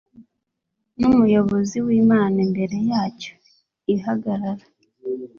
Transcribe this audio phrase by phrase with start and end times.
[0.99, 3.33] numuyobozi wimana imbere yacyo
[3.93, 4.65] ihagarara